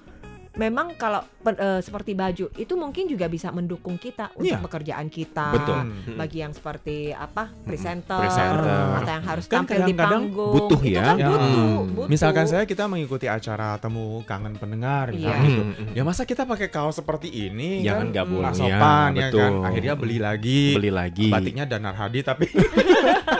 memang 0.50 0.98
kalau 0.98 1.22
pen- 1.38 1.54
eh, 1.56 1.78
seperti 1.78 2.10
baju 2.12 2.50
itu 2.50 2.74
mungkin 2.74 3.06
juga 3.06 3.24
bisa 3.24 3.48
mendukung 3.48 3.94
kita 3.94 4.34
untuk 4.34 4.50
Iya. 4.50 4.58
pekerjaan 4.58 5.06
kita. 5.06 5.54
Betul. 5.54 5.78
Hmm. 5.78 6.18
Bagi 6.18 6.38
yang 6.38 6.50
seperti 6.50 7.14
apa 7.14 7.54
presenter, 7.62 8.18
Presenter. 8.18 8.66
atau 8.98 9.12
yang 9.14 9.24
harus 9.24 9.46
Kan 9.46 9.62
tampil 9.62 9.86
di 9.86 9.94
panggung, 9.94 10.50
butuh 10.52 10.80
itu 10.80 10.90
ya. 10.90 11.06
kan 11.06 11.16
Ya. 11.16 11.28
butuh, 11.28 11.46
Hmm. 11.46 11.94
butuh. 11.94 12.08
Misalkan 12.10 12.44
saya 12.44 12.66
kita 12.66 12.84
mengikuti 12.84 13.24
acara 13.24 13.78
temu 13.78 14.26
kangen 14.26 14.58
pendengar 14.58 15.08
Iya. 15.08 15.14
misalnya 15.14 15.38
gitu. 15.46 15.62
Mm-mm. 15.62 15.86
Ya 15.94 16.02
masa 16.02 16.22
kita 16.24 16.42
pakai 16.42 16.66
kaos 16.68 16.98
seperti 16.98 17.30
ini 17.30 17.80
Jangan 17.80 17.94
kan 17.96 18.06
nggak 18.10 18.26
boleh. 18.26 18.42
nggak 18.42 18.54
sopan 18.56 19.10
ya, 19.12 19.22
betul. 19.22 19.38
kan. 19.38 19.52
Akhirnya 19.64 19.94
beli 19.94 20.18
lagi. 20.18 20.62
Beli 20.74 20.90
lagi. 20.90 21.28
Batiknya 21.30 21.64
Danar 21.64 21.94
Hadi 21.94 22.20
tapi 22.22 22.50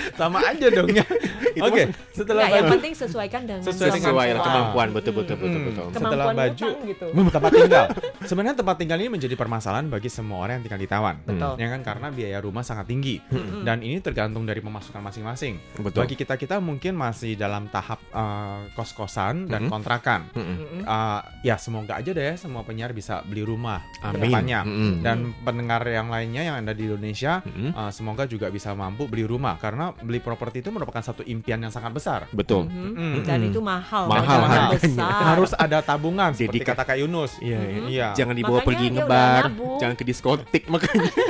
sama 0.20 0.38
aja 0.42 0.66
dong 0.68 0.90
ya. 0.90 1.04
Oke, 1.60 1.82
setelah 2.10 2.44
Nggak, 2.44 2.56
yang 2.56 2.72
penting 2.72 2.92
sesuaikan 2.94 3.40
dengan 3.44 3.60
Sesuai 3.60 3.88
dengan 3.92 4.08
Sesuai 4.08 4.26
kemampuan. 4.30 4.46
kemampuan 4.46 4.88
betul 4.90 5.12
betul 5.14 5.36
betul 5.36 5.50
Hmm. 5.52 5.68
betul. 5.68 5.86
Setelah 5.86 6.10
Kemampuan 6.24 6.36
baju, 6.38 6.66
gitu. 6.86 7.06
tempat 7.30 7.50
tinggal. 7.52 7.86
Sebenarnya 8.22 8.56
tempat 8.56 8.76
tinggal 8.76 8.98
ini 8.98 9.10
menjadi 9.10 9.34
permasalahan 9.34 9.86
bagi 9.86 10.08
semua 10.08 10.38
orang 10.40 10.58
yang 10.58 10.64
tinggal 10.64 10.80
di 10.80 10.88
Taiwan. 10.88 11.16
Betul. 11.22 11.52
Ya 11.56 11.66
kan 11.68 11.80
karena 11.82 12.06
biaya 12.08 12.38
rumah 12.38 12.62
sangat 12.62 12.86
tinggi 12.86 13.18
Mm-mm. 13.24 13.62
dan 13.62 13.80
ini 13.80 13.98
tergantung 13.98 14.44
dari 14.44 14.60
pemasukan 14.60 15.02
masing-masing. 15.02 15.58
Betul. 15.76 16.04
Bagi 16.04 16.14
kita 16.14 16.34
kita 16.34 16.56
mungkin 16.58 16.94
masih 16.94 17.34
dalam 17.34 17.66
tahap 17.68 18.00
eh, 18.06 18.60
kos-kosan 18.72 19.46
dan 19.46 19.66
Mhm. 19.66 19.70
kontrakan. 19.70 20.20
Eh, 20.32 21.20
ya 21.42 21.56
semoga 21.56 21.96
aja 21.96 22.10
deh 22.10 22.34
semua 22.34 22.62
penyiar 22.62 22.92
bisa 22.92 23.20
beli 23.22 23.42
rumah 23.42 23.82
Amin. 24.02 24.30
Dan 25.00 25.18
pendengar 25.42 25.82
yang 25.84 26.06
lainnya 26.06 26.42
yang 26.44 26.56
ada 26.58 26.70
di 26.70 26.86
Indonesia 26.86 27.42
eh, 27.44 27.90
semoga 27.90 28.24
juga 28.24 28.46
bisa 28.48 28.72
mampu 28.72 29.04
beli 29.04 29.24
rumah 29.24 29.56
karena 29.56 29.81
beli 29.96 30.18
properti 30.18 30.60
itu 30.60 30.70
merupakan 30.70 31.00
satu 31.00 31.24
impian 31.24 31.58
yang 31.58 31.68
sangat 31.68 31.90
besar. 31.90 32.20
Betul. 32.30 32.64
Mhm. 32.64 32.92
Mm. 32.92 33.14
Dan 33.22 33.38
Mm. 33.40 33.48
itu 33.48 33.58
mahal, 33.58 34.06
Mahal 34.06 34.38
harganya. 34.40 34.70
besar. 34.70 35.22
Harus 35.28 35.52
ada 35.52 35.78
tabungan 35.80 36.30
seperti 36.30 36.60
Dedika- 36.60 36.72
kata 36.72 36.84
Kak 36.84 36.98
Yunus. 36.98 37.32
Iya, 37.38 37.58
Mhm. 37.58 37.82
Iya. 37.88 38.08
Jangan 38.14 38.34
dibawa 38.34 38.52
Makanya 38.54 38.68
pergi 38.68 38.86
ngebar, 38.92 39.42
jangan 39.76 39.94
ke 39.94 40.04
diskotik 40.04 40.62
makanya. 40.66 41.10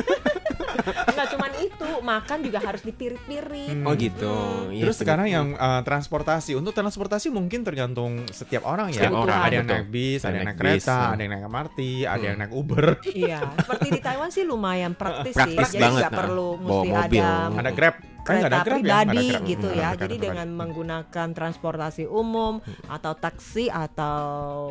Enggak 0.83 1.29
cuman 1.29 1.53
itu, 1.61 1.89
makan 2.03 2.39
juga 2.41 2.59
harus 2.59 2.83
dipirit-pirit. 2.83 3.71
Hmm. 3.71 3.85
Oh 3.85 3.95
gitu. 3.95 4.35
Iya, 4.69 4.83
Terus 4.83 4.97
betul. 4.97 5.05
sekarang 5.05 5.27
yang 5.29 5.47
uh, 5.55 5.81
transportasi 5.81 6.53
untuk 6.53 6.73
transportasi 6.73 7.29
mungkin 7.29 7.63
tergantung 7.63 8.25
setiap 8.29 8.65
orang 8.65 8.91
ya. 8.91 9.05
Setiap 9.05 9.15
orang, 9.21 9.37
ada 9.39 9.55
yang 9.55 9.69
naik 9.69 9.89
bis, 9.89 10.21
ada 10.23 10.35
yang 10.35 10.49
naik 10.49 10.59
kereta, 10.59 10.97
hmm. 10.99 11.13
ada 11.13 11.21
yang 11.21 11.33
naik 11.33 11.45
MRT, 11.47 11.79
ada 12.03 12.17
Hmm. 12.17 12.25
yang 12.25 12.39
naik 12.41 12.53
Uber, 12.53 12.85
Iya, 13.05 13.39
seperti 13.55 13.89
di 13.91 14.01
Taiwan 14.01 14.31
sih 14.31 14.43
lumayan 14.43 14.93
praktis, 14.99 15.35
Praktis 15.37 15.69
sih. 15.69 15.77
Jadi 15.77 15.85
banget, 15.85 16.01
nggak 16.01 16.11
nah. 16.11 16.19
perlu 16.19 16.49
Bawa 16.51 16.65
mesti 16.65 16.89
mobil. 16.91 17.23
ada 17.23 17.31
ada 17.55 17.71
Grab. 17.71 17.95
Kan 18.23 18.35
kereta 18.39 18.47
ada 18.47 18.55
ya? 18.55 18.63
Nggak 18.63 18.71
pribadi 18.71 19.19
ada 19.19 19.35
Grab. 19.35 19.51
gitu 19.51 19.67
Hmm, 19.67 19.77
ya. 19.77 19.87
ada 19.89 19.97
Jadi 19.99 20.15
kereta 20.15 20.27
dengan 20.31 20.49
menggunakan 20.55 21.27
transportasi 21.33 22.05
umum 22.07 22.53
atau 22.87 23.13
taksi 23.15 23.65
atau 23.67 24.21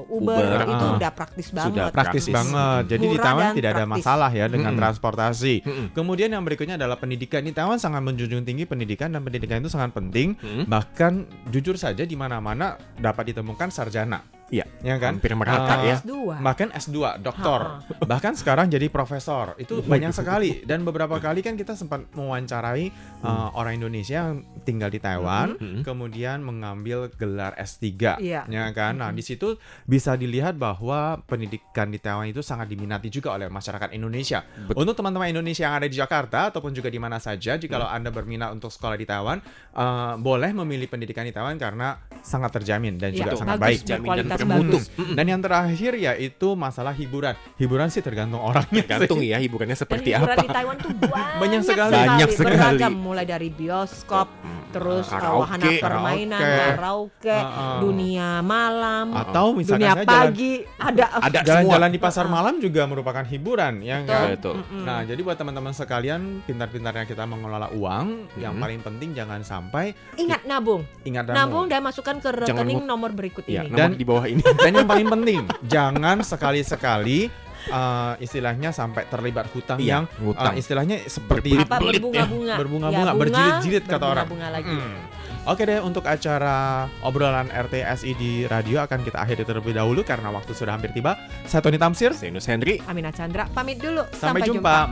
Uber, 0.07 0.39
Uber, 0.39 0.61
itu 0.65 0.85
ah. 0.87 0.95
udah 0.95 1.11
praktis 1.11 1.47
Sudah 1.47 1.63
banget. 1.67 1.91
praktis 1.91 2.23
Praktis. 2.23 2.33
banget. 2.33 2.83
Jadi 2.87 3.03
di 3.03 3.09
Murah 3.11 3.25
Taiwan 3.25 3.43
dan 3.43 3.55
tidak 3.55 3.69
ada 3.69 3.77
praktis. 3.81 3.95
masalah 3.99 4.31
ya 4.31 4.45
dengan 4.47 4.71
Mm-mm. 4.71 4.81
transportasi. 4.81 5.55
Mm-mm. 5.61 5.85
Kemudian 5.91 6.29
yang 6.29 6.43
berikutnya 6.43 6.75
adalah 6.75 6.95
pendidikan. 6.95 7.41
Di 7.41 7.51
Taiwan 7.51 7.75
sangat 7.75 8.01
menjunjung 8.01 8.41
tinggi 8.41 8.63
pendidikan 8.63 9.11
dan 9.11 9.21
pendidikan 9.21 9.59
itu 9.59 9.67
sangat 9.67 9.91
penting. 9.91 10.39
Mm. 10.39 10.63
Bahkan 10.65 11.13
jujur 11.49 11.75
saja 11.75 12.03
di 12.03 12.15
mana-mana 12.15 12.73
dapat 12.95 13.31
ditemukan 13.31 13.67
sarjana. 13.67 14.23
Iya. 14.51 14.67
Ya 14.83 14.99
kan? 14.99 15.15
Hampir 15.15 15.31
merata 15.31 15.63
Ah, 15.71 15.79
ya. 15.81 15.95
S2. 15.97 16.37
Bahkan 16.37 16.75
S2, 16.75 16.97
doktor. 17.17 17.79
Bahkan 18.03 18.35
sekarang 18.35 18.67
jadi 18.67 18.85
profesor. 18.87 19.55
Itu 19.55 19.79
banyak 19.81 20.11
sekali 20.11 20.61
dan 20.61 20.83
beberapa 20.83 21.15
kali 21.17 21.39
kan 21.39 21.55
kita 21.55 21.71
sempat 21.73 22.03
mewawancarai 22.11 22.91
uh, 23.21 23.55
orang 23.55 23.79
Indonesia 23.79 24.27
yang 24.27 24.43
tinggal 24.61 24.91
di 24.91 24.99
Taiwan 24.99 25.55
Mhm. 25.55 25.81
kemudian 25.81 26.41
mengambil 26.41 27.07
gelar 27.13 27.55
S3. 27.55 28.19
Iya. 28.19 28.43
Ya 28.45 28.65
kan? 28.71 28.99
Nah, 28.99 29.09
di 29.09 29.23
situ 29.23 29.55
bisa 29.83 30.13
dilihat 30.13 30.53
bahwa 30.53 31.23
pendidikan 31.23 31.87
di 31.87 31.97
Taiwan 31.97 32.27
itu 32.27 32.41
sangat 32.41 32.67
diminati 32.67 33.07
juga 33.07 33.31
oleh 33.31 33.47
masyarakat 33.47 33.89
Indonesia. 33.91 34.43
Betul. 34.67 34.83
Untuk 34.83 34.93
teman-teman 34.93 35.31
Indonesia 35.31 35.63
yang 35.63 35.79
ada 35.79 35.87
di 35.87 35.95
Jakarta 35.95 36.51
ataupun 36.51 36.75
juga 36.75 36.91
di 36.91 36.99
mana 36.99 37.17
saja 37.17 37.55
jikalau 37.55 37.87
Anda 37.87 38.11
berminat 38.11 38.51
untuk 38.51 38.67
sekolah 38.67 38.95
di 38.95 39.07
Taiwan, 39.07 39.39
uh, 39.71 40.19
boleh 40.19 40.51
memilih 40.53 40.85
pendidikan 40.85 41.23
di 41.23 41.31
Taiwan 41.31 41.55
karena 41.55 41.95
sangat 42.19 42.51
terjamin 42.53 42.99
dan 42.99 43.15
juga 43.15 43.31
Iya, 43.31 43.39
sangat 43.39 43.55
bagus, 43.55 43.79
baik. 43.79 43.79
Jamin 43.87 44.09
dan. 44.11 44.40
Bagus. 44.47 44.85
Mm-mm. 44.93 45.15
Dan 45.17 45.25
yang 45.27 45.41
terakhir 45.41 45.91
yaitu 45.93 46.47
masalah 46.55 46.93
hiburan. 46.93 47.35
Hiburan 47.57 47.87
sih 47.89 47.99
tergantung 47.99 48.41
orangnya. 48.41 48.81
Tergantung 48.87 49.19
ya 49.21 49.37
hiburannya 49.37 49.75
Dan 49.75 49.83
seperti 49.85 50.09
hiburan 50.13 50.37
apa. 50.37 50.43
di 50.43 50.49
Taiwan 50.49 50.75
tuh 50.79 50.91
banyak, 51.01 51.37
Banyak 51.37 51.61
sekali. 51.61 51.93
Banyak 51.93 52.29
sekali. 52.31 52.55
Beragam 52.57 52.93
mulai 52.95 53.25
dari 53.25 53.49
bioskop, 53.51 54.27
terus 54.71 55.05
uh, 55.05 55.13
Karaoke. 55.13 55.41
wahana 55.41 55.67
permainan, 55.77 56.39
Karaoke. 56.39 56.71
karaoke, 56.71 57.37
Uh-uh. 57.37 57.77
dunia 57.79 58.29
malam, 58.41 59.05
Atau 59.13 59.45
misalkan 59.51 59.77
dunia 59.77 59.91
saya 59.91 60.01
jalan 60.01 60.15
pagi, 60.23 60.51
ada 60.77 61.05
Ada 61.19 61.39
jalan-jalan 61.41 61.63
semua. 61.83 61.87
di 61.89 61.99
pasar 61.99 62.25
malam 62.25 62.55
juga 62.57 62.81
merupakan 62.83 63.23
hiburan, 63.23 63.73
ya 63.79 63.97
Betul. 63.99 64.09
kan? 64.09 64.27
Betul. 64.31 64.55
Mm-mm. 64.57 64.83
Nah, 64.83 64.99
jadi 65.03 65.21
buat 65.21 65.37
teman-teman 65.37 65.73
sekalian, 65.73 66.21
pintar-pintarnya 66.41 67.05
kita 67.05 67.23
mengelola 67.23 67.67
uang, 67.69 68.07
yang 68.35 68.53
Mhm. 68.53 68.61
paling 68.61 68.79
penting 68.81 69.09
jangan 69.11 69.41
sampai 69.41 69.91
Ingat 70.15 70.43
nabung, 70.43 70.81
ingat 71.03 71.27
nabung 71.27 71.67
dan 71.67 71.81
masukkan 71.81 72.15
ke 72.15 72.29
Jangan 72.41 72.63
rekening 72.63 72.79
lupa- 72.79 72.89
nomor 72.89 73.11
berikut 73.11 73.43
Ya, 73.45 73.61
ini. 73.61 73.69
nomor 73.69 73.79
Dan- 73.85 73.93
di 73.93 74.05
bawah 74.05 74.25
ini. 74.25 74.41
Dan 74.41 74.71
yang 74.73 74.87
paling 74.87 75.07
penting, 75.09 75.39
jangan 75.73 76.17
sekali-sekali 76.21 77.27
uh, 77.67 78.13
istilahnya 78.17 78.71
sampai 78.71 79.05
terlibat 79.05 79.45
hutang 79.51 79.77
Iya, 79.77 80.01
yang 80.01 80.03
ngutang. 80.17 80.53
uh, 80.53 80.59
istilahnya 80.59 80.97
seperti 81.05 81.53
Berbelit. 81.53 81.67
Apa 81.67 81.75
belit 81.77 81.91
ya. 81.91 81.99
berbunga-bunga? 81.99 82.55
berbunga-bunga, 82.57 83.11
Ya, 83.11 83.19
berjilid-jilid 83.19 83.83
kata 83.85 84.05
orang. 84.07 84.27
lagi. 84.31 84.73
Mm. 84.73 84.95
Oke 85.41 85.65
deh, 85.65 85.81
untuk 85.81 86.05
acara 86.05 86.85
obrolan 87.01 87.49
RTSI 87.49 88.13
di 88.13 88.45
radio 88.45 88.77
akan 88.79 89.01
kita 89.01 89.25
akhiri 89.25 89.41
terlebih 89.41 89.73
dahulu 89.73 90.05
karena 90.05 90.29
waktu 90.29 90.53
sudah 90.53 90.77
hampir 90.77 90.93
tiba. 90.93 91.17
Saya 91.49 91.65
Tony 91.65 91.81
Tamsir, 91.81 92.13
Saya 92.13 92.29
Yunus 92.29 92.45
Henry. 92.45 92.77
Amina 92.85 93.09
Chandra 93.09 93.49
pamit 93.49 93.81
dulu. 93.81 94.05
sampai, 94.13 94.45
jumpa. 94.45 94.85